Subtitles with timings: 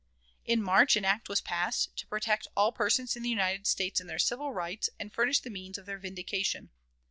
[0.45, 4.07] In March an act was passed "to protect all persons in the United States in
[4.07, 6.71] their civil rights, and furnish the means of their vindication."